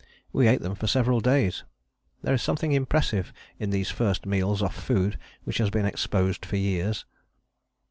We 0.33 0.47
ate 0.47 0.61
them 0.61 0.73
for 0.73 0.87
several 0.87 1.19
days. 1.19 1.63
There 2.23 2.33
is 2.33 2.41
something 2.41 2.71
impressive 2.71 3.31
in 3.59 3.69
these 3.69 3.91
first 3.91 4.25
meals 4.25 4.63
off 4.63 4.73
food 4.75 5.19
which 5.43 5.59
has 5.59 5.69
been 5.69 5.85
exposed 5.85 6.43
for 6.43 6.55
years. 6.57 7.05